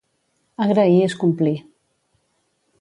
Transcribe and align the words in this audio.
Agrair 0.65 0.95
és 1.09 1.15
complir. 1.25 1.55